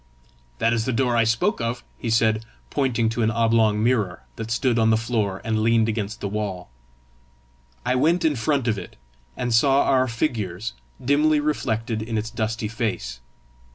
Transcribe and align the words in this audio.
"That 0.57 0.73
is 0.73 0.85
the 0.85 0.91
door 0.93 1.15
I 1.15 1.25
spoke 1.25 1.61
of," 1.61 1.83
he 1.95 2.09
said, 2.09 2.43
pointing 2.71 3.07
to 3.09 3.21
an 3.21 3.29
oblong 3.29 3.83
mirror 3.83 4.23
that 4.35 4.49
stood 4.49 4.79
on 4.79 4.89
the 4.89 4.97
floor 4.97 5.41
and 5.45 5.61
leaned 5.61 5.87
against 5.87 6.21
the 6.21 6.27
wall. 6.27 6.69
I 7.85 7.93
went 7.93 8.25
in 8.25 8.35
front 8.35 8.67
of 8.67 8.79
it, 8.79 8.95
and 9.37 9.53
saw 9.53 9.83
our 9.83 10.07
figures 10.07 10.73
dimly 11.05 11.39
reflected 11.39 12.01
in 12.01 12.17
its 12.17 12.31
dusty 12.31 12.67
face. 12.67 13.19